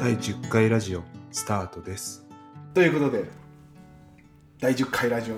[0.00, 2.26] 第10回ラジオスタートです。
[2.72, 3.24] ということで
[4.58, 5.34] 第10回ラジオ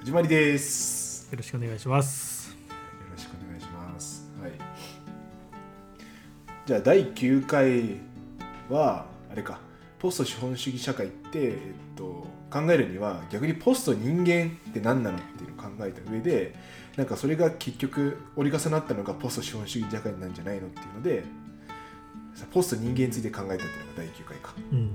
[0.00, 1.30] 始まりです。
[1.30, 2.50] よろしくお願いします。
[2.50, 2.56] よ
[3.12, 4.28] ろしくお願いします。
[4.42, 4.50] はい。
[6.66, 8.00] じゃあ第9回
[8.68, 9.60] はあれか
[10.00, 16.56] ポスト資本主義社会って、えっと、考えるには逆にポスト人間って何なのっていうのを考えた上で
[16.96, 21.28] なんかそれが結局折り重なったのがポスト資本主義社会なんじゃないのっていうのでさ
[22.46, 24.90] ポスト人間について考えたっていうのが第9回かうん。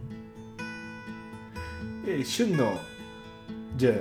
[2.06, 2.80] で旬の
[3.78, 3.94] じゃあ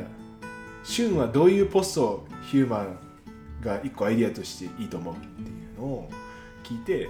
[0.85, 2.99] 旬はどういうポストヒューマン
[3.63, 6.11] が一個アイディアとしていいと思うっていうのを
[6.63, 7.09] 聞いて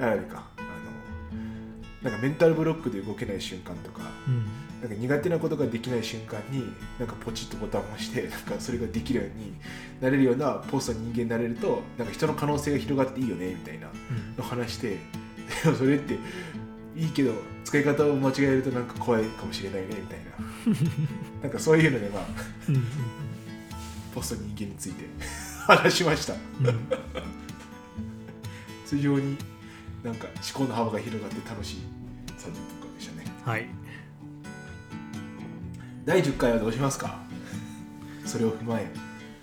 [0.00, 0.60] あれかあ
[2.02, 4.46] のなんかメンタルブロックで動けない瞬間とかうん。
[4.80, 6.62] なんか苦手なことができない瞬間に
[6.98, 9.54] なんかポチッとボタンを押して なんかそれができるように
[10.00, 13.88] なれるようなポスト人間になれるとなんか人の可能性が広がっていいよねみたいな
[14.36, 14.98] の話して
[15.66, 16.14] でもそれって
[16.96, 17.32] いいけど
[17.64, 22.24] 使い方を間違えるとなんか怖いかもしれないねみたいな なんかそういうのでまあ
[22.68, 22.84] うん。
[24.14, 25.04] ポスト人間について
[25.66, 26.66] 話しましたうん。
[26.68, 26.78] うん。
[28.88, 29.36] 非常に
[30.04, 31.76] なんか思考の幅が広がって楽しい
[32.38, 33.66] 30分間でしたねはい。
[36.04, 37.18] 第10回はどうしますか？
[38.24, 38.88] それを踏まえ、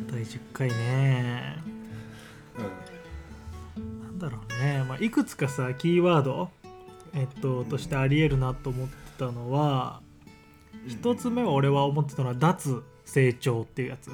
[0.10, 1.58] 第10回ね。
[2.58, 2.70] うなん
[4.24, 4.84] だろうね。
[4.88, 6.50] まあ、いくつかさ、キーワード、
[7.14, 10.02] えっと、としてありえるなと思ってたのは、
[10.86, 14.12] ん、一つ目は俺は思ってたのは、脱成長っていうやつ。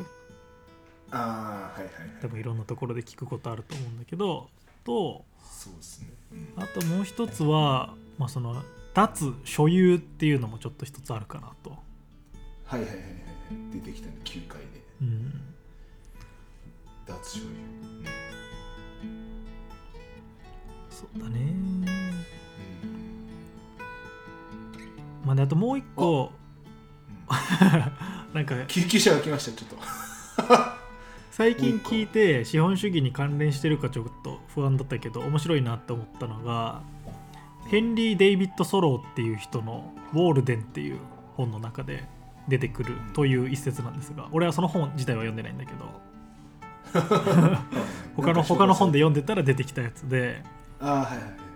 [1.12, 2.22] ああはいはいはい。
[2.22, 4.50] 多分いろんなところで聞くことあると思うんだけど、
[4.84, 6.08] と、そうですね、
[6.56, 8.64] あともう一つは、まあ、その、
[8.94, 11.72] 脱所有っていうのもちょっと一つあるかなと。
[12.66, 13.14] はいはいはいはいはい。
[13.74, 14.66] 出てきたね9回で。
[15.02, 15.42] うん。
[17.08, 18.29] 脱醤油、
[21.00, 21.40] そうだね。
[21.40, 21.86] うん。
[25.26, 26.34] まあね、あともう一個。
[27.30, 28.36] うん。
[28.36, 28.56] なんか。
[28.68, 29.78] 救急車が来ましたちょっと。
[31.32, 36.82] 最近聞いて資本主義に関連してるかちょっと不安だったけど面白いなって思ったのが
[37.68, 40.98] ヘンリー・デイビッド・ソローっていう人の「ウォールデン」っていう
[41.38, 42.04] 本の中で
[42.50, 46.10] 出てくるという一節なんですが俺はその本自体は読んでないんだけど。
[48.18, 50.44] 他の他の本で読んでたら出てきたやつで
[50.80, 51.50] あはいはいはい。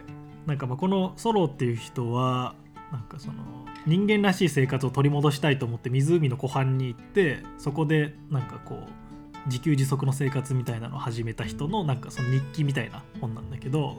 [0.45, 2.56] なんかまあこのソローっていう人は
[2.91, 3.44] なんかその
[3.85, 13.97] 人間らしい生活を取り戻したいと思って湖の湖畔に行ってそこでなんかこう自給自足の生活みたいなのを始めた人のなんかその日記みたいな本なんだけど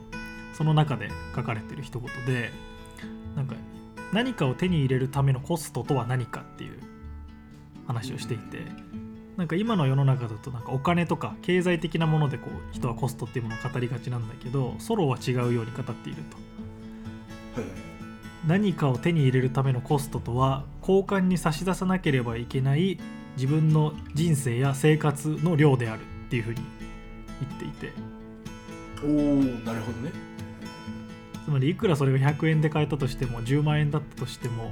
[0.55, 2.51] その中で書かれてる一言で
[3.37, 3.57] なんか
[4.13, 6.79] 何かを手に入れるためのコストとは何かっていう
[7.87, 8.59] 話をしていて
[9.37, 16.23] なんか今の世の中だとなんかお金とか経済的なものでこう人はコストっていうものを語りがちなんだけどソロは違うように語っている
[17.55, 17.61] と。
[17.61, 17.95] はい
[18.47, 22.99] 何かを手に入れるためのコストとは交換に差し出さなければいけない
[23.37, 26.61] 自分の人生や生活の量であるっていうふうに
[27.41, 27.93] 言っていて。
[29.03, 29.11] おお
[29.65, 30.13] なるほどね。
[31.45, 34.71] つまりいくらそれが100円で買えたとしても10万円だったとしても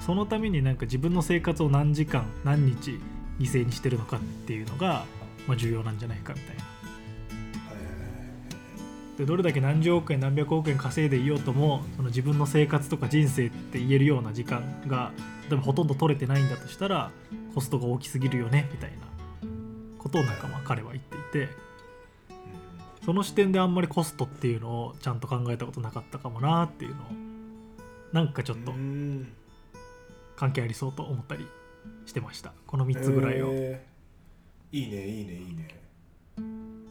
[0.00, 2.98] そのためになんか自分の生活を何時間何日
[3.38, 5.04] 犠牲にしてるのかっていうのが、
[5.46, 6.64] まあ、重要なんじゃないかみたいな。
[9.18, 15.12] でどれだけ何十億円何百億円稼いでいようともその自分の生活とか人生って言えるような時間が
[15.48, 17.12] 例えばほとんど取れてないんだとしたら
[17.54, 18.96] コストが大きすぎるよねみたいな。
[19.98, 21.64] ことをなんかまあ彼は言っていて。
[23.04, 27.04] その視点であんまりコストっていうのをちゃんと考えたことなかったかもなっていうのを
[28.12, 28.72] なんかちょっと
[30.36, 31.46] 関係ありそうと思ったり
[32.06, 32.52] してました。
[32.66, 34.78] この3つぐらいを、えー。
[34.78, 35.68] いいねいいねいいね。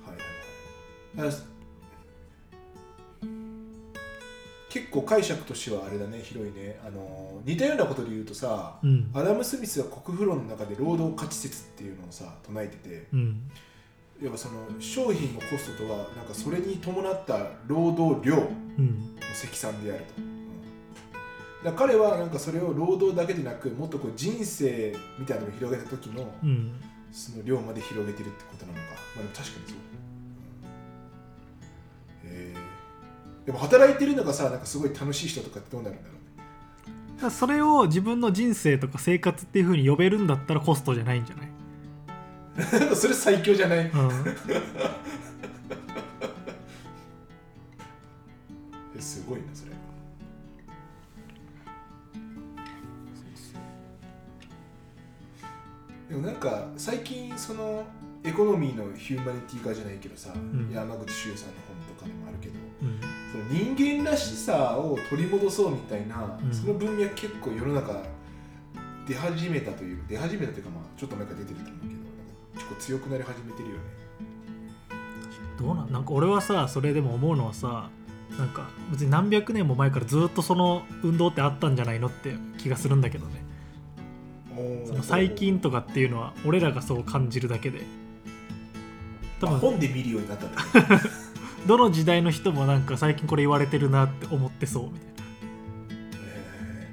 [0.05, 1.35] はいはいはい。
[1.35, 1.53] あ
[4.69, 6.79] 結構解釈としてはあれだね広いね。
[6.85, 9.11] あの似たようなことで言うとさうん。
[9.13, 13.51] アダム・スミスは国富論の中で労働価値説っていうのをさ唱えててうん。
[14.21, 18.47] やっぱその商品のコストとはなんかそれに伴った労働量の
[18.79, 19.15] うん。
[19.33, 20.32] 積算であると、うん
[21.63, 26.73] だ彼はなんかそれを労働だけでなくもっとこう人生みたいなのを広げた時のうん。
[27.11, 28.83] その量まで広げてるってことなのか。
[29.15, 29.77] まあでも確かにそう、
[32.25, 32.53] え
[33.45, 36.23] でも働いてるのがさなんかすごい楽しい人とかってどうなるんだろうね。
[37.21, 41.47] だそれを自分の人生とか生活っていうふうに呼べるんだったらコストじゃないんじゃない、
[42.97, 43.85] それ最強じゃない？
[43.91, 43.99] うん、
[48.97, 49.45] えすごいな
[56.13, 57.83] でもなんか最近その
[58.23, 60.69] エコノミーのヒューマニティ化じゃないけどさ、ん。
[60.71, 62.99] 山口周さんの本とかでもあるけどうん。
[63.31, 66.53] その人間らしさを取り戻そうみたいな、うん。
[66.53, 68.03] その文脈結構世の中
[69.07, 71.81] 出始めたという出始めたというかまあちょっと前から出てると思う
[72.59, 73.81] けど強くなり始めてるよね。
[75.57, 77.89] どうなんなんか俺はさそれでも思うのはさ
[78.37, 83.42] なんか別に何百年も前からずっとその運動ってあったんじゃないのって気がするんだけどね
[84.85, 87.81] その最近とかっていうのは俺らがそう感じるだけで。
[89.39, 90.61] 多まあ分本で見るようになったんだ。
[90.99, 91.03] け
[91.67, 95.07] どどの時代の人もなんか最近これ言われてるなって思ってそうみたい
[96.25, 96.89] え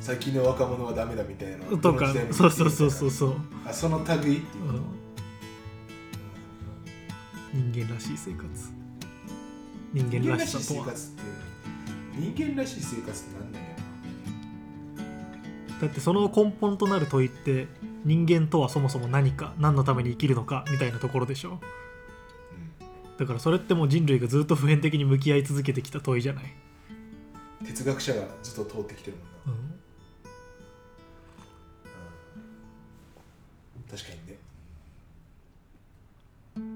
[0.00, 0.02] ー。
[0.02, 1.58] 最近の若者はダメだみたいな。
[1.58, 3.36] なとかそうそうそうそうそう、
[3.66, 4.64] あその類っていう。
[7.54, 7.72] うん。
[7.72, 8.44] 人間らしい生活。
[9.94, 11.22] 人人間らしい間らしさとは生活って
[12.16, 13.63] 人間らしい生活ってなんだよ
[15.84, 17.68] だってその根本となる問いって
[18.06, 21.60] 人間とはそもそも何か何のために生きるのかみたいなところでしょ。
[23.18, 26.44] だからそれってもう人類がずっと普遍的に向き合い続けてきた問いじゃない、
[27.60, 29.62] うん、哲学者がずっと通ってきてるもんな、う
[33.78, 33.98] ん。
[33.98, 34.38] 確かにね。
[36.56, 36.62] うん。
[36.62, 36.66] う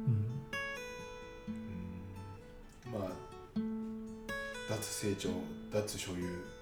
[2.90, 3.00] ん。
[3.00, 3.10] まあ
[4.68, 5.30] 脱成長
[5.72, 6.57] 脱所有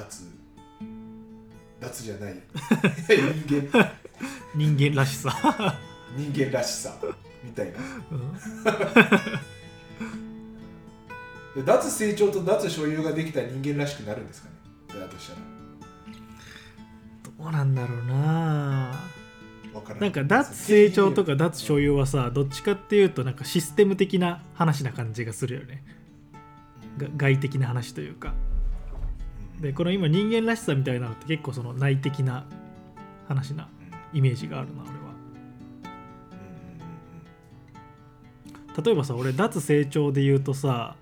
[0.00, 0.24] 脱
[1.80, 2.34] 脱じゃない。
[3.46, 3.92] 人間。
[4.54, 5.30] 人間らしさ、
[6.16, 6.94] 人間らしさ。
[7.42, 7.78] みたいな。
[8.10, 8.32] うん。
[11.54, 14.48] で脱成長と脱所有ができたら人間らしくなるんですか
[14.94, 15.00] ね。
[15.00, 15.40] だとしたら。
[17.38, 18.92] どうなんだろうな。
[20.00, 25.82] なんか脱成長とか脱所有はさどっちかっていうとなんかシステム的な話な感じがするよね。
[26.98, 28.34] が外的な話というか
[29.60, 32.46] でこの今人間らしさみたいなのって結構その内的な
[33.28, 33.68] 話な
[34.12, 35.10] イメージがあるな俺は。
[38.82, 40.96] 例えばさ俺脱成長で言うとさ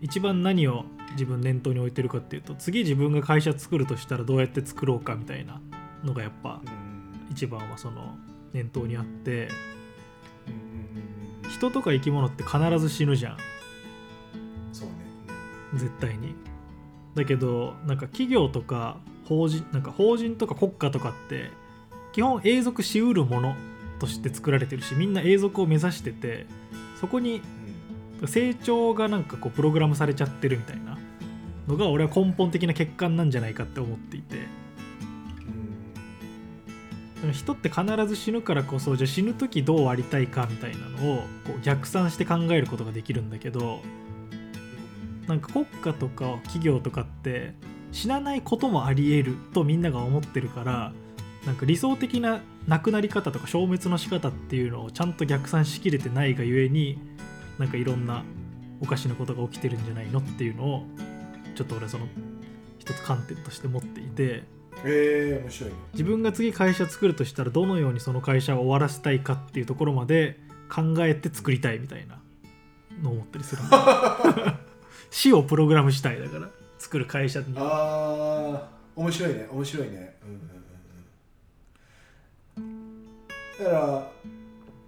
[0.00, 5.60] 一番何を自分念頭に置いてるかっていうと次自分が会社作るとしたらどうやって作ろうかみたいな
[6.04, 6.60] のがやっぱ
[7.30, 8.16] 一番はその
[8.52, 9.48] 念頭にあって
[11.48, 13.36] 人とか生き物って必ず死ぬじゃん。
[14.72, 14.94] そうね。
[15.74, 16.34] 絶対に
[17.16, 21.50] だけどなんか企業とか法人なんか法人とか国家とかって
[22.12, 23.56] 基本永続しうるもの
[23.98, 26.46] として作られてるしみんな永続を目指してて
[27.00, 27.40] そこに
[28.26, 30.98] 成長がなんかこうプログラムされちゃってるみたいな
[31.66, 34.66] のが俺は根本的な欠陥なんじゃないかって思っていて。
[37.32, 43.80] 人って必ず死ぬからこそじゃあ死ぬ時どうありたいかみたいなのをこう逆算して考えることができるんだけど
[45.26, 47.54] なんか国家とか企業とかって
[47.92, 50.92] 死なないこともあり得るとみんなが思ってるから
[51.46, 56.98] なんか理想的な亡くなり方とか消滅の仕方っていうのをちゃんと逆算しきれてないがゆえに
[57.58, 58.24] なんかいろんな
[58.80, 60.86] おかしなことが起きてるんじゃないのっていうのを
[61.54, 62.06] ちょっと俺その
[62.78, 64.44] 一つ観点として持っていて
[64.84, 65.70] えー、面白い。
[65.70, 70.38] ね自分が次会社作るとしたらどのようにその会社を終わらせたいかっていうところまで
[70.68, 72.20] 考えて作りたいみたいな
[73.02, 73.62] のを思ったりする
[75.10, 76.48] 死をプログラムしたいだから
[76.78, 77.46] 作る会社に。
[77.56, 79.46] ああ面白いね。
[79.50, 80.16] 面白いね。
[80.22, 80.40] うんうん
[82.56, 82.72] うん
[83.58, 83.64] うん。
[83.64, 84.10] だから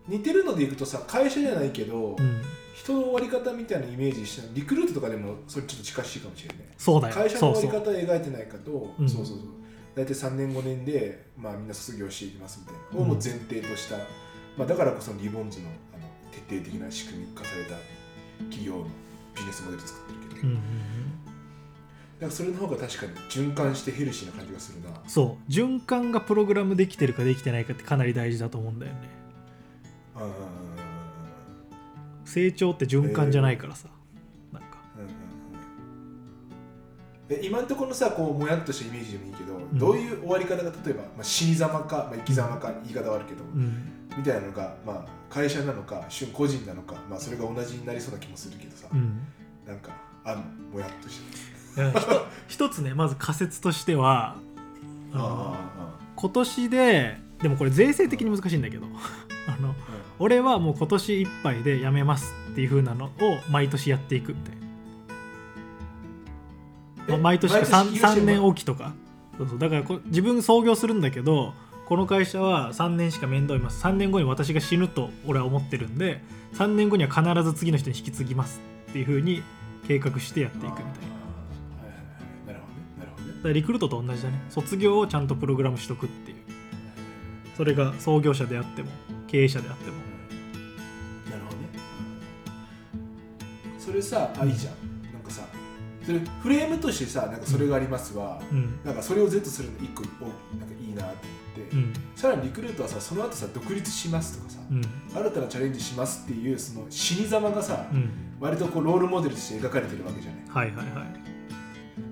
[0.07, 2.43] 似てるのでいくとさ会社じゃないけど、うん。
[2.75, 7.15] 人の終わり方みたいなイメージしてリクルートとかでもそれちょっと近しいかもしれないそうだよ。
[7.15, 9.09] 会社の終わり方を描いてないかとうん。
[9.09, 9.59] そうそうそう。
[9.99, 13.97] 大体3年5年で、まあ、みんな卒業していきますみたいな、をもう前提とした、
[14.57, 17.71] まあ、だからこそリボンズのあの徹底的な仕組み化された
[18.47, 18.85] 企業の
[19.35, 20.08] ビジネスモデル作って
[20.43, 20.61] うんうんうん。
[22.21, 24.89] だからそれの方が確かに循環してヘルシーな感じがするな。
[25.07, 25.51] そう。
[25.51, 29.19] 循環がプログラムできてるかできてないかってかなり大事だと思うんだよね。
[32.25, 33.89] 成長って循環じゃないからさ、
[34.53, 34.69] なんか。
[34.97, 35.09] うんうん
[37.43, 39.79] 今のところのさこうもやっとしたイメージでもいいけど、ん。
[39.79, 43.83] どういう終わり方が例えば、まあ、死に様か、まあ、生き様か言い方はあるけど、うん。
[44.17, 49.21] みたいなのが、まあ、会社なのか瞬個人なのか、まあ、それが同じになりそうな気もするけどさ、うん。
[49.67, 49.91] なんか
[50.31, 50.43] あんの
[50.73, 51.39] もやっとして
[52.49, 54.37] 一つねまず仮説としては
[55.13, 58.87] あのあ今年ででもこれ税制的に難しいんだけど
[59.47, 59.75] あの
[60.19, 63.11] 俺はもう今年いっぱいで辞めますっていう風なのを
[63.51, 64.61] 毎年やっていくみたいな、
[67.09, 68.95] まあ毎年 3, 3年おきとか。
[69.39, 69.59] そうそう。
[69.61, 71.55] だからこ自分創業するんだけど
[71.87, 73.83] この会社は3年しか面倒見ます。
[73.85, 76.21] 3年後に私が死ぬと俺は思ってるんで
[76.55, 79.43] 3年後には必ず次の人に引き継ぎますっていう風に
[79.89, 80.89] 計画してやっていくみたいな。
[82.47, 82.83] なるほどね。
[82.99, 83.33] なるほどね。
[83.37, 84.39] だからリクルートと同じだね。
[84.51, 86.37] 卒業をちゃんとプログラムしとくっていう。
[87.57, 88.91] それが創業者であっても
[89.27, 89.97] 経営者であっても。
[91.31, 91.69] なるほどね。
[93.79, 94.88] それさ、あじゃん。
[96.09, 98.81] それフレームとしてさなんかそれがありますわ、うん。
[98.83, 101.15] なんかそれを Z するの一個おなんかいいなと思っ
[101.71, 101.93] て、うん。
[102.17, 104.81] さらにリクルートはさその後さ独立しますとかさ、うん。
[104.81, 108.11] 新たなチャレンジしますっていうその死に様がさ、うん。
[108.41, 110.41] 割とこうロールモデルとして描かれてるわけじゃない。
[110.49, 111.07] はいはいはい。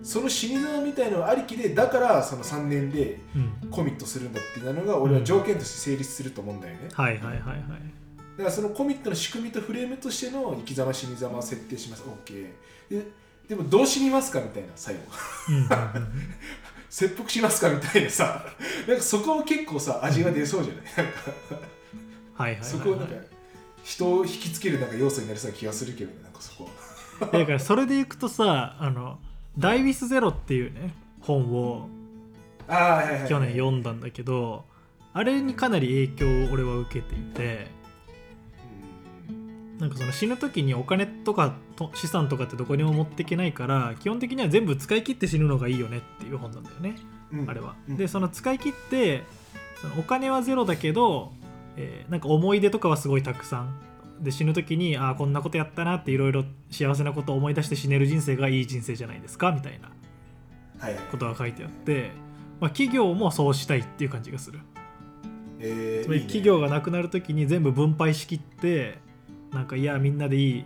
[0.03, 3.71] その死に様みたいのありきでだからその3年でうん。
[3.71, 7.97] コミットするんだっていうのが俺は条件として成立すると思うんだよね、だはいはいはいはい。
[8.37, 12.05] からそのコミットの仕組みとフレームとしての生き様死に様を設定します。
[12.05, 12.51] OK
[12.91, 15.01] ででもどう死にますかみたいな最後。
[16.91, 18.47] 切腹しますかみたいなさ。
[18.89, 20.85] なんかそこも結構さ味が出そうじゃない？
[20.97, 21.21] なんか
[22.35, 22.65] はいはい。
[22.65, 23.15] そこをなんか
[23.85, 26.69] 人を引きつけるなんか要素になりそうな気がするけどねなんかそこ
[27.21, 29.19] だからそれでいくとさあの
[29.57, 31.89] 「ダイビスゼロ」っていうね本を
[33.29, 34.65] 去年読んだんだけど
[35.13, 37.69] あれにかなり影響を俺は受けていて
[39.79, 46.97] なんかその死ぬ時にお金とかと資産とかってどこにも持っていけないから基本的には全部使い切って死ぬのがいいよねっていう本なんだよね。
[47.33, 47.41] うん。
[47.41, 47.77] うんあれは。
[47.89, 47.97] うん。
[47.97, 49.25] でその使い切って
[49.81, 51.33] そのお金はゼロだけど、
[51.77, 53.81] えーなんか思い出とかはすごいたくさん。
[54.21, 59.91] で死ぬ時にああこんなことやったなっていろいろ幸せなことを思い出して死ねる人生がいい人生じゃないですかみたいな
[61.11, 62.13] ことが書いてあって、
[62.59, 64.61] まあ、企業もそうしたいっていう感じがする。
[65.59, 68.99] えーつまり企業がなくなる時に全部分配しきって
[69.53, 70.65] なんかいやみんなでいい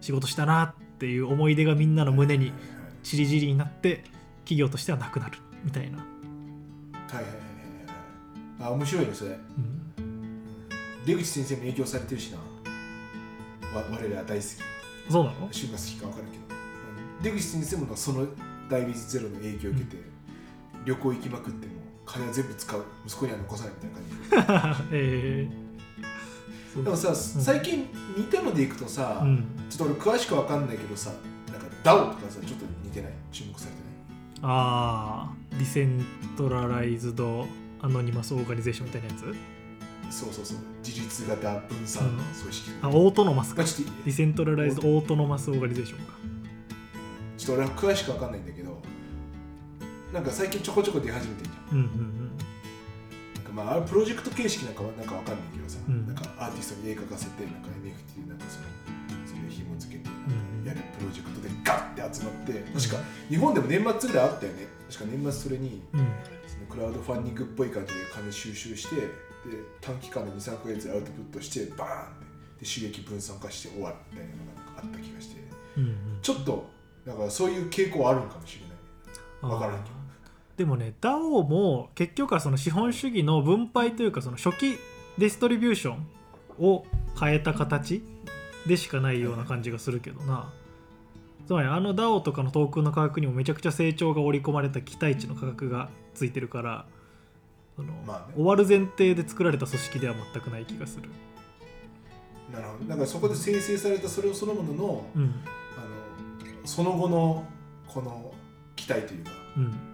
[0.00, 2.52] 仕事したなっていう思い出がみんなの胸に
[3.02, 4.04] ちりぢりになって
[4.44, 8.70] 企業としてはなくなるみたいな、はいはいはいはいはい。
[8.70, 9.30] あ面白いねそれ。
[9.30, 9.92] うん。
[11.04, 12.38] 出口先生も影響されてるしな。
[13.76, 14.46] わ我ら大好き。
[15.10, 15.48] そうなの？
[15.50, 16.44] 旬が好きか分からんけど。
[17.18, 17.22] うん。
[17.22, 18.26] 出口先生もその
[18.68, 20.02] ダイビズゼロの影響を受けて、
[20.84, 21.72] 旅行行きまくっても
[22.06, 22.84] 金は全部使う。
[23.06, 24.90] 息子には残さないみたいな感じ。
[24.92, 24.98] で
[25.42, 25.48] え。
[25.48, 25.69] ー
[26.76, 31.10] でもさ、最近似たのでいくとさ、うん、ちょっと俺詳しく分かんないけどさ
[31.48, 33.12] なんか DAO とかさちょっと似てない？
[33.32, 34.40] 注目されてない？
[34.42, 37.46] ああ decentralized
[37.82, 39.20] anonymous organization みたいなやつ？
[40.16, 40.58] そうそうそう。
[40.84, 42.16] 自立型分散うん。
[42.16, 43.62] 組織、あ autonomous か。
[43.62, 46.14] decentralized autonomous organization か。
[47.38, 48.80] ちょっと俺は詳しく分かんないんだけど
[50.12, 51.88] なんか最近ちょこちょこ出始めてんじゃんうんうん
[53.64, 56.06] まあプロジェクト形式なんかはなんかわかんないけどさ、うん。
[56.06, 58.66] なんかアーティストに絵描かせてなんか NFT でなんかその
[59.26, 60.66] それを紐付けてうん。
[60.66, 69.06] やるプロジェクトでガッて集まって確か日本でも年末ぐらいあったよね確か年末それにそのクラウドファンディングっぽい感じで金収集してで
[69.80, 74.44] 短期間で23ヶ月でアウトプットしてバーンってで収益分散化して終わるみたいなの
[74.76, 75.40] があった気がして。
[75.78, 75.94] うんうん。
[76.20, 76.68] ちょっと
[77.06, 79.52] だからそういう傾向あるんかもしれない。
[79.52, 79.99] わからんけど
[80.60, 84.78] でもね DAO も結局はその資本主義の分配というかその初期
[85.16, 86.06] ディストリビューション
[86.62, 86.84] を
[87.18, 88.02] 変えた形
[88.66, 90.52] でしかないような感じがするけどな。
[91.46, 96.84] つまりあの DAO とかのトークンの価格にもめちゃくちゃ成長が織り込まれた期待値の価格がついてるから
[97.76, 98.34] その、まあね。
[98.34, 101.08] 終わる前提で作られた組織では全くない気がする、
[102.52, 102.84] なるほど。
[102.84, 105.22] だからそこで生成されたそれをそのもののうん。
[105.22, 107.46] あのその後の
[107.88, 108.34] この
[108.76, 109.30] 期待というか。
[109.56, 109.89] うん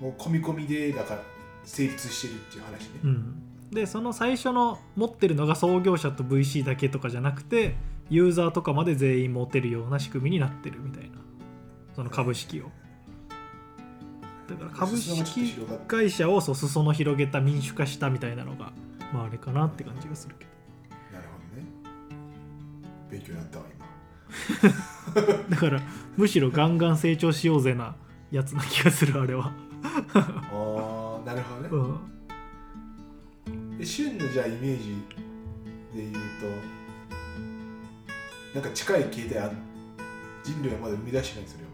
[0.00, 1.22] もう込み込みでだから
[1.64, 7.74] 成立してるっていう話ね、うん、でその最初の持ってるのが創業者と VC だけとかじゃなくて
[8.10, 11.20] ユーザーとかまで全員持てるような仕組みになってるみたいな。
[11.94, 12.64] その株式を。
[14.48, 15.54] だから株式
[15.86, 18.72] 会社をそう裾野広げた民主化したみたいなのが
[19.12, 20.50] まああれかなって感じがするけど。
[21.16, 21.68] なるほどね。
[23.10, 25.46] 勉強になったわ今。
[25.50, 25.80] だから
[26.16, 27.94] むしろガンガン成長しようぜな
[28.32, 29.52] やつな気がするあれは、
[30.14, 32.00] ああなるほどね、
[33.46, 34.96] うん、で旬のじゃあイメージ
[35.94, 36.20] で言うと
[38.54, 39.56] なんか近い形態ある
[40.42, 41.70] 人類はまだ生み出してないそれを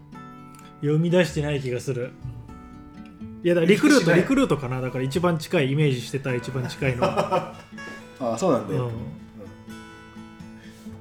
[0.80, 2.12] 読み出してない気がする。
[3.42, 4.80] いやだからリクルート リクルートかな。
[4.80, 7.54] だから一番近いイメージしてた一番近いのは、
[8.20, 8.74] ああそうなんだ。
[8.74, 8.92] よ、うん。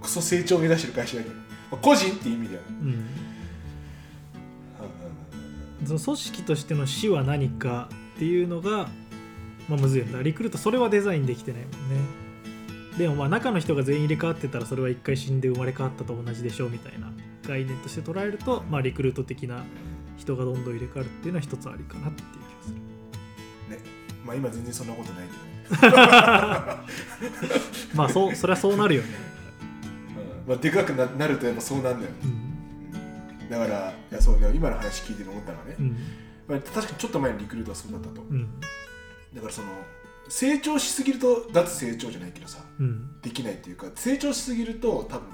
[0.02, 1.42] クソ成長を目指してる会社だけど、ま
[1.74, 3.06] あ個人って意味だよね、うん、
[5.86, 8.90] その組織としての死は何かっていうのが、
[9.70, 12.26] まあ、むずいんだリクルートそれはデザインできてないもんね。
[12.98, 17.12] でもまあ中の人が全員入れ替わってたらそれは一回死んで生まれ変わったと同じでしょうみたいな。
[17.48, 19.64] 概念として捉えると、まあ、リクルート的な
[20.18, 22.76] 人がどんどん入れ替わるっていうのは一つありかなっていう気がする。
[22.76, 22.82] ね。
[24.26, 25.96] まあ今全然そんなことないけどね、
[27.94, 29.10] まあそうそりゃそうなるよね、
[30.48, 32.18] まあ、でかくななるとやっぱそうなんだよね。
[32.24, 32.45] うん
[33.50, 35.98] だからいやそうね今の話聞いて思ったのはね、うん。
[36.48, 38.60] まあ、確かにちょっと前にリクルートはそうだったと、うん。
[39.34, 39.68] だからその
[40.30, 43.22] 成長しすぎると脱成長じゃないけどさうん。
[43.22, 45.30] できないっていうか成長しすぎると多分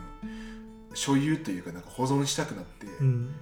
[0.93, 3.35] 所有というかなんか保存したくなって、うん。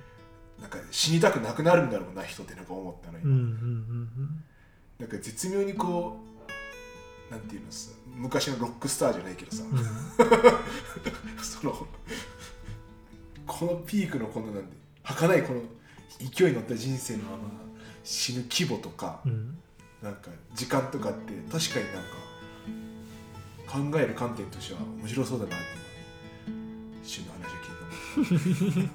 [0.60, 4.44] なんか死にたくなくなるんだろうな人ってなんか思ったの今、うんうんうん
[5.00, 6.18] なんか絶妙にこ
[7.30, 9.64] うなんていうのさ昔のロックスターじゃないけどさ、
[11.42, 11.88] その
[13.50, 14.62] このピークのこのなんで
[15.04, 15.62] 儚いこの
[16.20, 17.38] 勢いに乗った人生のまま
[18.04, 19.58] 死ぬ規模とか、うん。
[20.02, 21.92] なんか時間とかって確かにな
[23.82, 25.66] んか考える観点としては面白そうだなって
[26.48, 26.56] 今
[27.04, 28.30] 一瞬の話を聞いて
[28.80, 28.90] 思っ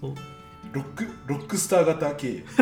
[0.00, 0.14] そう。
[0.14, 0.20] た
[0.72, 2.44] ロックロックスター型経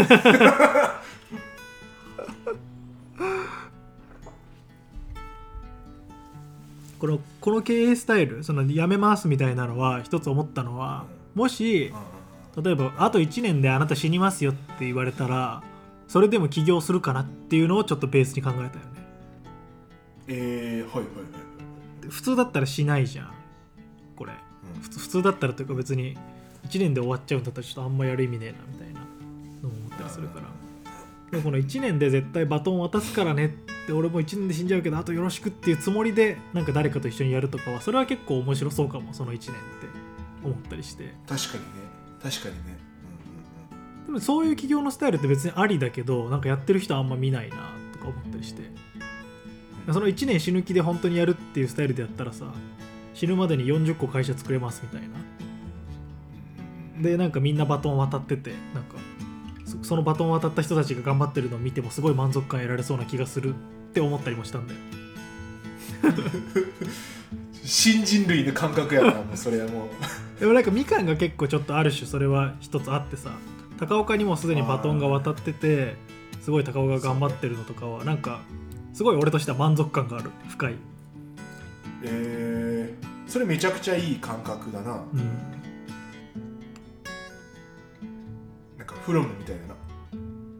[7.01, 11.93] このこの経営スタイルそのやめますみたいなのは一つ思ったのはもし
[12.63, 15.63] 例えばあと1年であなた死にますよって言われたら
[16.09, 18.71] それでも起業するかなっていうのをちょっとベースに考えたよね。
[20.27, 21.05] えー、はいはいは
[22.07, 22.09] い。
[22.09, 23.33] 普通だったらしないじゃん。
[24.17, 24.33] これ。
[24.75, 24.83] うん。
[24.83, 26.19] 普通普通だったらというか別に
[26.69, 29.01] 1年で終わっちゃうんだったらちょっとあんまやる意味ねえなみたいな
[29.63, 30.47] のも思ったりするから
[31.31, 33.49] でもこの1年で絶対バトン渡すからねっ
[33.87, 39.55] て俺も1年で死んじゃうけどあとよろしくっていうつもりでなんか誰かと一緒にやるとかはそれは結構面白そうかもその1年って
[40.45, 41.15] 思ったりして。
[41.29, 41.69] 確かにね
[42.23, 42.79] 確かにね
[44.01, 47.57] うんでもそういう企業のスタイルって別にありだけどなんかやってる人あんま見ないな
[47.93, 48.63] とか思ったりして。
[49.93, 52.53] その1年死ぬ気で本当にやるっていうスタイルでやったらさ
[53.15, 55.17] 死ぬまでに40個会社作れますみたいな。
[57.03, 58.97] でなんかみんなバトン渡っててなんか
[59.71, 64.81] そそのバトン渡った人たちが頑張ってるのを見てもすごい満足感得られそうな気がするって思ったりもしたんだよ
[67.63, 69.89] 新人類の感覚やなもうそれはもう。
[70.41, 73.33] でもなんかみかんが結構ちょっとある種それは一つあってさ
[73.79, 75.97] 高岡にもすでにバトンが渡ってて
[76.41, 78.41] すごい高岡が頑張ってるのとかはなんか
[78.93, 80.31] すごい俺としては満足感がある。
[80.49, 80.75] 深い、
[82.03, 85.05] えー、それめちゃくちゃいい感覚だな。
[85.13, 85.60] うん、
[89.03, 89.75] フロムみたいな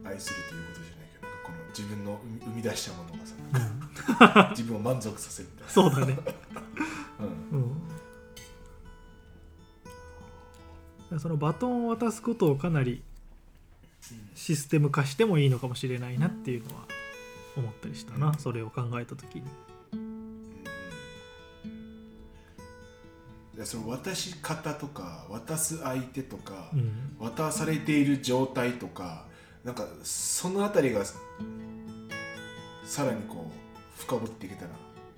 [0.09, 7.25] 愛するということじゃないけどこの自分の生み出したものがさ自分を満足させるみたいそうだね、な、
[11.11, 13.03] うん、そのバトンを渡すことをかなり
[14.35, 16.85] システム化してもいいのかもしれないなっていうのは
[17.55, 19.43] 思ったりしたなそれを考えた時に
[23.65, 26.91] その渡し方とか渡す相手とか、うん。
[27.19, 29.25] 渡されている状態とか
[29.63, 31.15] なんかそのあたりがさ
[33.05, 33.53] らにこう
[34.01, 34.69] 深掘っていけたら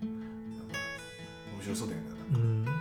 [0.01, 2.01] 面白そうだよ
[2.31, 2.65] なうん。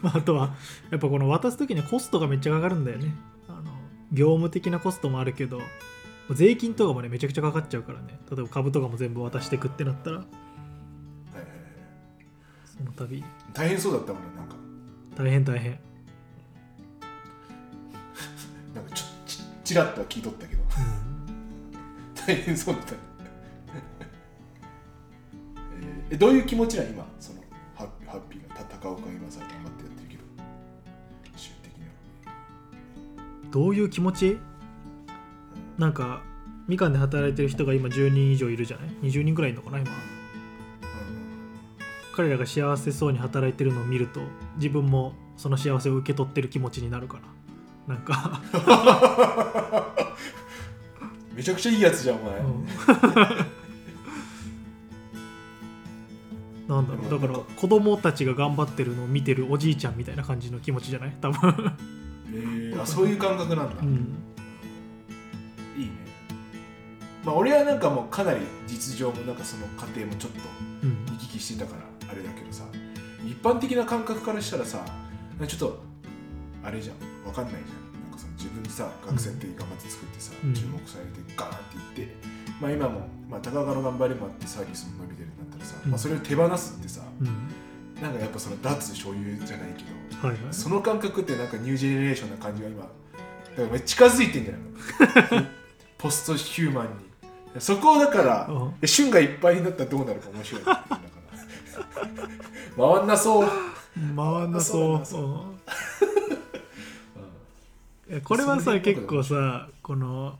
[0.00, 0.54] まあ、あとは
[0.90, 3.12] やっぱこの渡す時にはコストがめっちゃかかるんだよね。
[3.48, 3.72] あの
[4.12, 5.60] 業務的なコストもあるけど
[6.30, 8.18] 税金とかもねめちゃくちゃかかっちゃうからね。
[8.30, 10.24] 例えば株とかも全部渡してくってなったら
[12.76, 13.22] その度。
[13.52, 14.56] 大変そうだったもんねなんか。
[15.16, 15.78] 大変大変、
[18.74, 20.62] なんかちょちちらっとは聞いとったけど。
[22.26, 22.92] 大変そうだった。
[22.92, 22.98] ね
[26.10, 27.06] えーえどういう気持ちなん今？
[27.20, 27.40] その
[27.74, 30.22] ハッハッピーがた高岡が今さ頑張ってやってるけど。
[31.36, 31.92] 週的には。
[33.52, 34.38] どういう気持ち？
[35.78, 36.22] なんか
[36.66, 39.90] みかんで働いてる人が今10人以上いるじゃない？20人くらいいるのかな今？
[42.14, 44.20] 彼らが幸せそうに働いてるのを見ると
[44.56, 47.18] 自分もその幸せを受け取ってる気持ちになるか
[47.88, 48.40] ななんか。
[51.34, 52.64] めちゃくちゃいいやつじゃんお前、うん。
[56.68, 57.10] なんだろう。
[57.20, 61.16] だから子供たちが頑張ってるのを見てるおじいちゃんみたいな感じの気持ちじゃない？
[61.20, 61.72] 多分、
[62.32, 63.88] えーあそういう感覚なんだ、うん、
[65.76, 65.92] いいね。
[67.24, 70.38] まあ俺はなんかもうかなり実情もなんかその過程もちょっと
[71.34, 72.64] うん行き来してたからあれだけどさ
[73.26, 74.84] 一般的な感覚からしたらさ
[75.46, 75.82] ちょっと
[76.62, 78.02] あれじゃんわかんないじゃん。
[78.04, 80.54] なんかその自分でさ学生って頑張って作ってさ、うん。
[80.54, 81.60] 注目されてガーンっ
[81.94, 82.14] ていって
[82.60, 85.90] まあ今も、まあ、高岡の頑張りもあってサービスも伸びてるんだったらさ、うん。
[85.90, 87.26] まあ、それを手放すってさうん。
[88.02, 89.84] なんかやっぱその脱所有じゃないけ
[90.22, 90.54] どはいはい。
[90.54, 92.82] その感覚ってなんかニュージェネレーションな感じが今
[93.56, 95.46] だから近づいてんじゃないの？
[95.98, 96.92] ポストヒューマンに。
[97.60, 98.80] そこをだからうん。
[98.80, 100.62] で旬がいっぱいになったらどうなるか面白い
[102.76, 103.48] 回んなそう、
[104.16, 105.06] 回んなそう。
[105.06, 105.22] そう。
[108.12, 108.20] うん。
[108.22, 110.38] これはさ結構さこの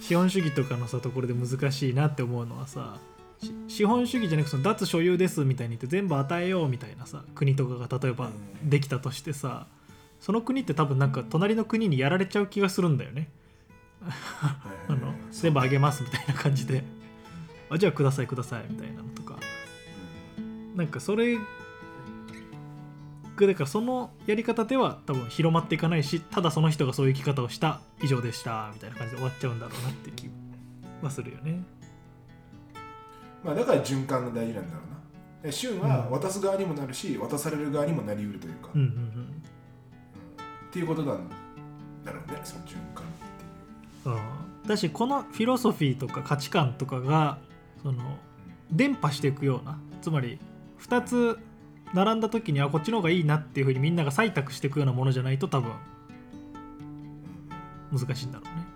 [0.00, 2.96] 資本主義とかのさところで難しいなって思うのはさ
[3.40, 8.28] し資本主義じゃなくて脱所有ですみたいに言って全部与えようみたいなさ国とかが例えばう
[8.66, 8.70] ん。
[8.70, 9.66] できたとしてさ
[10.20, 13.28] その国って多分なんか隣の国にやられちゃう気がするんだよね。
[14.02, 16.82] あの全部あげますみたいな感じで。
[17.72, 19.38] あじゃあくださいくださいみたいなのとか
[20.74, 21.38] なんかそれ
[23.42, 30.30] 局だからそのやり方では多分広まっていかないしただその人がそういう生き方をした以上でしたみたいな感じで終わっちゃうんだろうなって気
[31.02, 31.62] はするよね。
[33.44, 35.50] まあだから循環が大事なんだろうな。
[35.50, 38.80] で旬はうん渡す側にもなるし、渡される側にもなりうるというか、うん。
[38.82, 39.42] うっん
[40.70, 41.28] ていうことなん
[42.04, 43.08] だろうねその循環っ
[44.04, 44.14] ていう。
[44.14, 44.68] うんうん。
[44.68, 47.38] だしこのフィロソフィーとか価値観とかが
[47.82, 48.16] その
[48.70, 50.38] 伝播していくようなつまり
[50.82, 51.38] 2つ
[51.94, 55.72] 並んだ時にはこっちの方がいいなっていうふうにみんなが採択していくようなものじゃないと多分
[57.92, 58.66] 難しいんだろうね。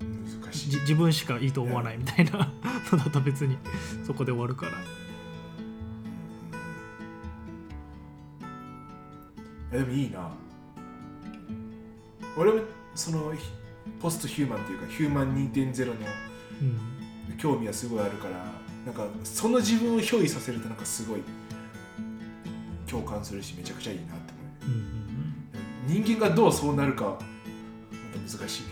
[0.00, 0.70] うん難しい。
[0.70, 2.52] じ自分しかいいと思わないみたいな。
[2.90, 3.58] のだと別に
[4.06, 4.72] そこで終わるから。
[9.72, 10.30] えでもいいな。
[12.36, 12.62] 俺も
[12.94, 13.44] そのひ
[14.00, 15.92] ポストヒューマンっていうかヒューマン2.0の
[16.62, 17.36] うん。
[17.36, 18.57] 興味はすごいあるから
[18.88, 21.20] なんかその自分を憑依させるとなんかすごい
[22.86, 24.32] 共感するしめちゃくちゃいいなって
[24.64, 24.76] 思う。
[24.76, 28.62] うんうん人間がどうそうなるかまた難しい。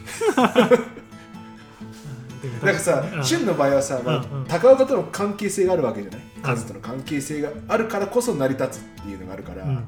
[2.64, 3.24] なんかさうん。
[3.24, 6.20] 旬の場合はさ、まあ高岡との関係性があるわけじゃない？
[6.42, 9.84] カズとの関係性があるからこそ成り立つっていうのがあるから、うん。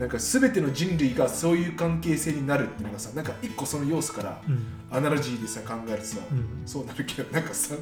[0.00, 4.64] なんか全ての人類がそういう関係性になるっていうのがさなんか一個その要素からうん。
[4.90, 6.62] アナロジーでさ考えるとさ、うん。
[6.66, 7.76] そうなるけどなんかさ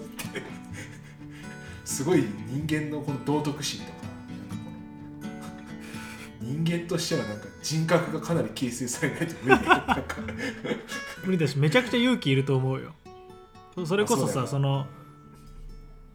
[1.89, 4.09] すごい人間のこの道徳心とかな
[4.47, 10.17] んかこの人間としてはなんか人格がかなり形成されないと無理だよなんか。
[11.25, 12.93] 無理だしめちゃくちゃ勇気いると思うよ。
[13.75, 14.87] そそれこそさあそその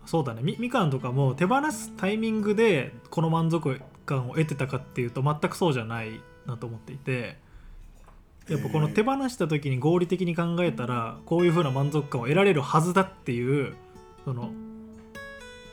[0.06, 0.44] そうだね。
[0.44, 7.42] みみかんとかも手放すタイミングでこの満足感を得てたかっていうと全くそうじゃないなと思っていて。
[8.48, 13.74] やっぱこの手放した時に合理的に考えたらこういう風な満足感を得られるはずだっていう
[14.26, 14.52] その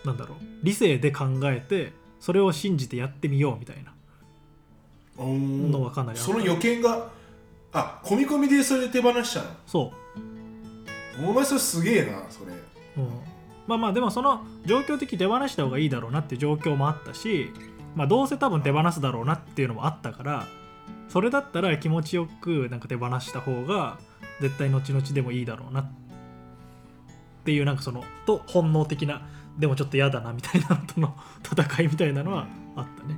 [0.04, 0.38] なんだろう。
[0.62, 3.92] 理性で考えてそれを信じてやってみようみたいな。
[5.22, 7.10] のはかなりその予見が
[7.72, 10.20] あ込み込みでそれで手放したそう。
[11.20, 12.52] のお前それすげえなそれ。
[12.96, 13.08] うん、
[13.66, 17.50] まあまあでもその状況的に手放した方がいいだろうなっていう状況もあったし、
[17.94, 20.46] まあ、どうせ多分手放すだろうなっていうのもあったから
[21.08, 23.98] それだったら気持ちよくなんか手放した方が
[24.40, 25.90] 絶対後々でもいいだろうなっ
[27.44, 29.22] ていうなんかそのと本能的な
[29.60, 33.16] でもちょっと嫌だなみたいなのとの 戦いみたいなのはあったね。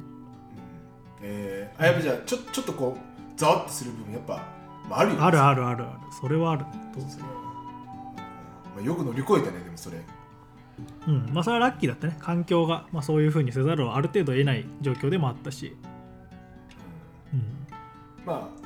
[1.22, 4.42] えー、あやっぱじゃあちょちょっとこうざわっとする部分やっぱ、
[4.90, 5.22] まあ、あるよね。
[5.22, 5.98] あるあるあるある。
[6.20, 6.64] それはある。
[6.92, 7.30] とそれは。
[8.74, 10.04] まあ、よく乗り越えたねでもそれ。
[11.06, 11.30] うん。
[11.32, 12.16] まあそれはラッキーだったね。
[12.18, 15.76] 環境が、まあ、そういうふうにせざるをある程度得ない状況でもあったし、
[17.32, 17.66] うん、
[18.26, 18.62] まあ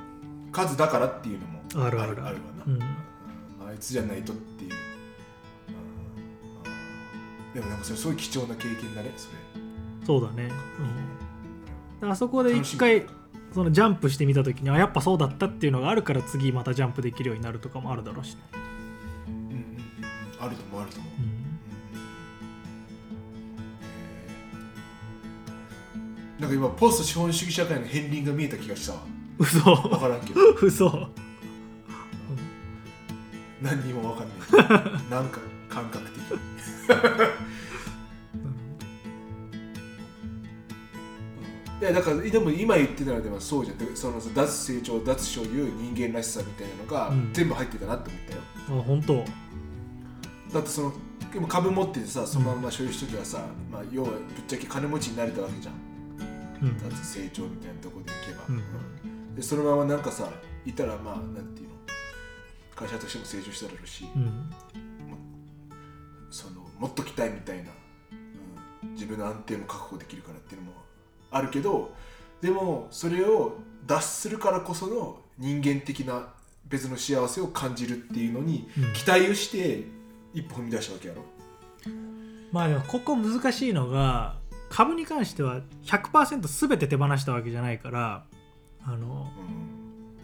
[0.50, 2.36] 数だからっていうのもあるあるある
[2.66, 2.80] うん。
[2.82, 4.32] あいつじゃないと
[7.56, 9.36] でもなんかそれすごい貴重な経験だねそれ。
[10.06, 10.50] そうだね、
[12.02, 13.06] うん、あそこで一回
[13.54, 18.40] そのジャンプしてみた時にあやっぱそうだったっていうのがあるから次またジャンプできるようになるとかもあるだろうしね、
[19.26, 19.78] うんうんうんうん。
[20.38, 28.98] あると思うあると思う、うん、えーなんか今ポスト資本主義社会の片鱗が見えた気がしたわ。
[29.38, 29.74] 嘘。
[29.74, 30.42] 分からんけど。
[30.60, 31.08] 嘘。
[33.62, 34.28] 何にも分かん
[34.68, 34.92] ない。
[35.10, 35.40] なんか
[35.70, 36.24] 感覚的に
[41.80, 43.78] いやだからでも今言ってたらでもそうじゃん。
[43.78, 47.32] でそのさ脱成長脱所有人間らしさみたいなのがうん。
[47.32, 49.24] 全部入ってたなって思ったよ、あ本当。
[50.54, 50.92] だってその
[51.32, 55.74] でも株持っててさそのまま所有しときはさ、まあ、要はぶっちゃけ金持ちになれたわけじゃん。
[56.62, 56.78] うん。
[56.78, 59.34] 脱成長みたいなところでいけば、うん。
[59.34, 60.30] でそのままなんかさ
[60.64, 61.76] いたらまあなんていうの。
[62.74, 64.50] 会社としても成長しただろうし、うん
[66.78, 67.70] もっと来たいみたいな、
[68.84, 70.72] うん、自分の安定も確保できるからっていうのも
[71.30, 71.92] あるけど
[72.40, 76.28] でもそれを脱するからこその人間的な
[76.68, 78.92] 別の幸せを感じるっていうのにうん。
[78.92, 79.84] 期待をして
[80.34, 81.22] 一歩踏み出したわけやろ、
[82.52, 84.36] まあでもここ難しいのが
[84.68, 88.24] 株に関しては100%全て手放したわけじゃないから
[88.84, 89.76] あのうん。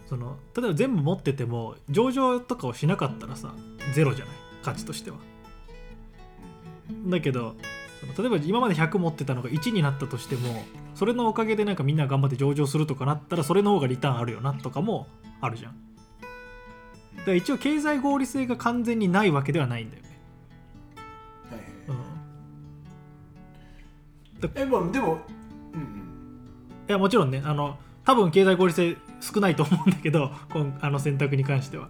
[0.07, 3.55] その例えば全部持ってても上場とかをしなかったらさ
[3.95, 4.35] ゼロじゃない？
[4.63, 5.17] 価値としては
[7.11, 7.57] だけど
[8.19, 15.07] 例えば今まで100持ってたのが1になったとしてもそれのおかげでなんかみんな頑張って上場するとかなったらそれの方がリターンあるよなとかも
[15.41, 15.77] あるじゃん。
[17.17, 20.09] だから一応経済合理性が完全にないわけではないんだよね、
[21.51, 22.03] はいはい
[24.43, 25.19] うん、えまあでも
[25.73, 25.89] うんうん。
[26.89, 31.89] いやもちろんねあの多分経済合理性少ないと思うんだけどこんあの選択に関しては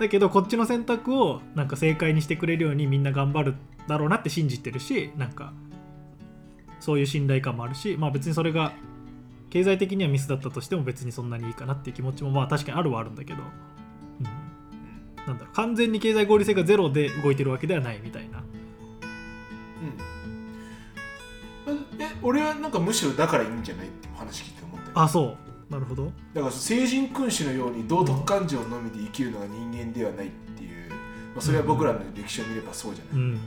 [0.00, 3.54] だけどこっちの選択をなんか正解にしてくれるようにみんな頑張る
[3.86, 5.52] だろうなって信じてるしなんか
[6.80, 8.72] そういう信頼感もあるしまあ別にそれが
[9.50, 13.42] 経済的にはミスだったとしても別にそんなにいいかなっていう気持ちもまあ確かにあるはあるんだけど、
[14.20, 14.26] うん、
[15.26, 18.38] なんだろう完全に経済合理性がゼロで動いてるわけではないみたいな。
[18.38, 18.42] う
[21.72, 21.74] ん。
[22.02, 26.12] え俺はなんかむしろだからいいんじゃないって話聞いて思ったよあそうなるほど。
[26.34, 30.96] だから聖人君主のように道徳感情のみで生きるのが人間ではないっていう、ま
[31.38, 33.38] あ、それは僕らの歴史を見ればそうじゃない、うん。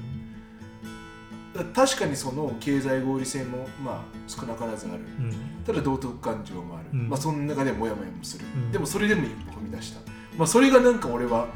[1.53, 4.99] だ確かにその経済合理性もまあ少なからずある。
[4.99, 5.33] うん。
[5.65, 7.09] ただ道徳感情もある、うん。
[7.09, 8.71] まあその中でモヤモヤもする、うん。
[8.71, 9.99] でもそれでも一歩踏み出した。
[10.37, 11.47] まあそれがなんか俺は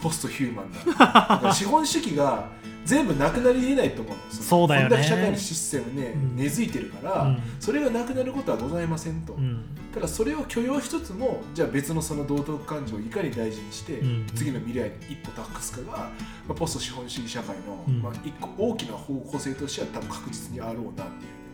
[0.00, 0.78] ポストヒューマンだ。
[0.84, 2.48] だから資本主義が
[2.84, 5.02] 全部なくなり得ないと思うそうだよね。
[5.02, 6.36] 社会のシステムね、うん。
[6.36, 7.42] 根付いてるから、うん。
[7.58, 9.64] それがなくなることはございませんと、うん。
[9.92, 14.26] ただそれを許容しつつもじゃあ別のその道徳感情をいかに大事にして、うん。
[14.36, 16.10] 次の未来に一歩託すかが、ま
[16.50, 18.02] あ、ポスト資本主義社会の、うん。
[18.02, 21.00] まあ、一個大きな方向性としては多分確実にあろうなっていう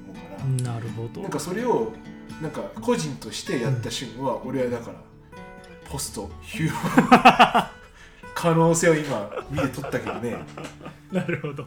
[0.04, 1.22] ふうに思うから、なるほど。
[1.22, 1.92] なんかそれを
[2.42, 4.98] なんか個人としてやった瞬間は、俺はだから
[5.88, 7.70] ポストヒューマン
[8.34, 10.36] 可能性を今見て取ったけどね。
[11.12, 11.66] なるほど。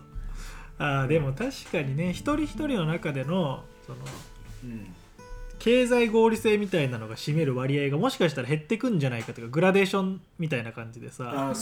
[0.77, 3.97] あーでも確かにね一人一人の中でのその
[4.63, 4.95] うん。
[5.57, 11.53] 経済合理性みたいなのが占める割合がもしかしたら減ってくんじゃないかというかグラデーションみたいな感じでさ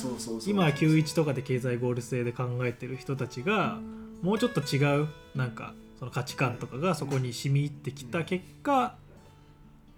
[0.45, 3.79] 今は91とかで経済合理性で考えてる人たちが
[4.21, 8.95] もうちょっと違うなんかその価値観とかがそこに染み入ってきた結果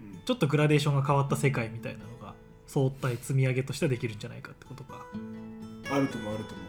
[0.00, 0.20] うん。
[0.24, 2.15] ちょっとグラデーションが変わった世界みたいなのが
[2.66, 5.06] 相対積み上げとしてはできるんじゃないかってことか。
[5.90, 6.62] あるともあると思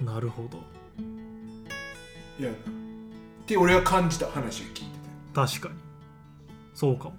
[0.00, 0.58] う、なるほど。
[0.98, 1.64] うんうん、
[2.38, 2.54] いやっ
[3.46, 4.86] て俺は感じた話を聞いてて。
[5.34, 5.74] 確かに。
[6.74, 7.14] そうかも。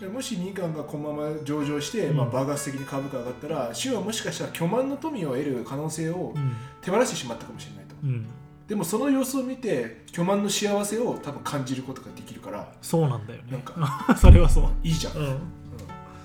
[0.00, 2.16] でもし日韓がこのまま上場して、うん。
[2.16, 6.56] まあ、爆発的に株価が上がったら州はもしかしたら巨万の富を得る可能性をうん。
[6.80, 8.26] 手放してしまったかもしれないと、うん。
[8.66, 14.70] でもその様子を見て巨万の幸せを多分感じることができるからそうなんだよなんねか それはそう。
[14.82, 15.24] いいじゃん、うん。
[15.26, 15.61] うん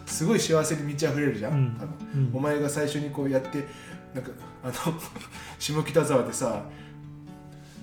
[0.08, 1.76] すごい幸せに満ち溢れるじゃん、うん。
[1.76, 1.90] 多分。
[2.16, 2.36] うん。
[2.36, 3.68] お前が最初にこうやって
[4.14, 4.32] なんか
[4.64, 4.74] あの
[5.60, 6.66] 下北沢でさ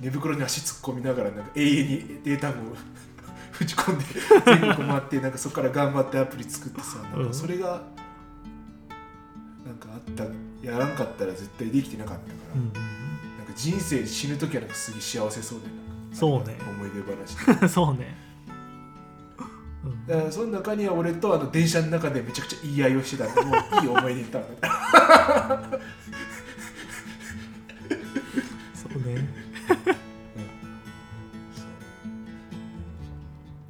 [0.00, 2.72] 寝袋に足突っ込みながらなんか永遠にデータも
[3.60, 4.04] 打 ち込んで
[4.44, 7.82] 全国回ってなんかそこから頑張ってアプリ作ってさなんかそれが
[9.64, 10.24] なんかあった
[10.66, 12.72] やらんかったら絶対できてなかったから、うん
[13.38, 15.72] なんか人生死ぬ時はなんかすげえ幸せそうだよ
[16.10, 16.56] なそうね。
[16.68, 17.02] 思い出
[17.56, 18.16] 話 そうね
[20.08, 20.32] うん。
[20.32, 24.68] その中には俺とあの電車の中でめちゃくちゃ言い合いをしてたのも いい思い出になった
[28.74, 29.28] そうね。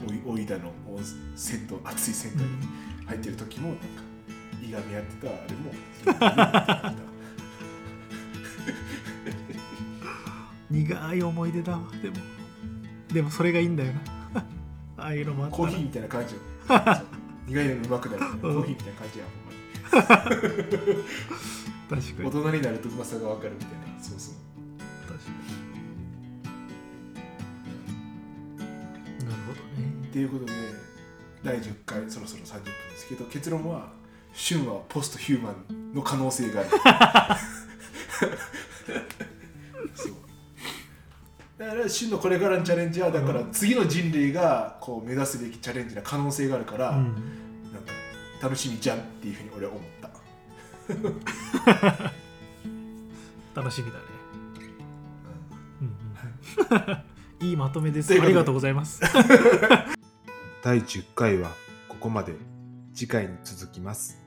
[0.06, 1.00] おいおいだのお
[1.34, 2.46] 銭湯熱い銭湯に
[3.06, 3.84] 入ってる時もなんか
[4.62, 7.04] いがみ合ってたあれも
[10.70, 12.16] 苦い思い出だわでも。
[13.12, 14.23] でもそれがいいんだよな
[15.04, 16.40] ああいうのもあったらコーヒーみたいな感じよ。
[17.46, 19.26] 苦いのうまくなる、ね、コーヒーみたいな感じや。
[19.90, 19.98] ほ
[21.96, 22.28] ん確かに。
[22.28, 24.02] 大人になるとうまさが分かるみたいな。
[24.02, 24.34] そうそう。
[25.06, 25.30] 確か
[29.20, 29.26] に。
[29.26, 29.92] なるほどね。
[30.08, 30.52] っていうことで
[31.42, 33.92] 第10回そろそろ30分ですけど結論は
[34.32, 36.70] 旬はポストヒューマンの可能性がある
[41.64, 47.04] だから旬のこれからのチャレンジはだから次の人類がこう目指すべきチャレンジな可能性があるから、うん。
[47.72, 47.92] なんか
[48.42, 50.10] 楽しみじゃんっていうふうに俺は思った。
[53.60, 54.04] 楽しみだね。
[55.80, 55.88] うん。
[55.88, 56.98] うん
[57.40, 58.12] いいまとめです。
[58.12, 59.00] ありがとうございます。
[60.62, 61.50] 第10回は
[61.88, 62.54] ここまで。
[62.94, 64.23] 次回に続きます